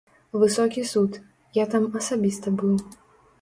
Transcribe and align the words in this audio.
Высокі 0.43 0.85
суд, 0.91 1.19
я 1.61 1.67
там 1.75 1.85
асабіста 2.01 2.55
быў. 2.63 2.75